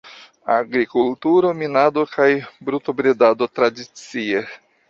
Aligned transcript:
Agrikulturo, 0.53 1.51
minado 1.59 2.07
kaj 2.15 2.27
brutobredado 2.71 3.53
tradicie. 3.59 4.47